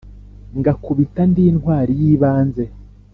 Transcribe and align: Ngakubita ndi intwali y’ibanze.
Ngakubita 0.59 1.21
ndi 1.29 1.41
intwali 1.51 1.93
y’ibanze. 2.01 2.63